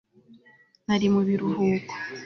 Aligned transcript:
Nari 0.85 1.07
mu 1.13 1.21
biruhuko 1.27 1.93